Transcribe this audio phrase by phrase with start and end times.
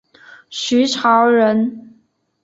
[0.49, 1.93] 徐潮人。